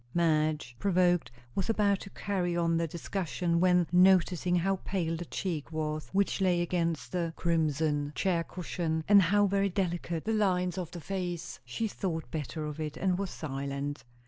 Madge, 0.15 0.75
provoked, 0.79 1.29
was 1.53 1.69
about 1.69 1.99
to 1.99 2.09
carry 2.09 2.57
on 2.57 2.75
the 2.75 2.87
discussion, 2.87 3.59
when, 3.59 3.85
noticing 3.91 4.55
how 4.55 4.77
pale 4.77 5.15
the 5.15 5.25
cheek 5.25 5.71
was 5.71 6.09
which 6.11 6.41
lay 6.41 6.59
against 6.63 7.11
the 7.11 7.31
crimson 7.35 8.11
chair 8.15 8.43
cushion, 8.43 9.03
and 9.07 9.21
how 9.21 9.45
very 9.45 9.69
delicate 9.69 10.25
the 10.25 10.33
lines 10.33 10.79
of 10.79 10.89
the 10.89 11.01
face, 11.01 11.59
she 11.65 11.87
thought 11.87 12.31
better 12.31 12.65
of 12.65 12.79
it 12.79 12.97
and 12.97 13.19
was 13.19 13.29
silent. 13.29 14.03